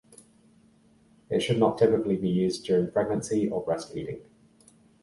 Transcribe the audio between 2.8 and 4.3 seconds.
pregnancy or breastfeeding.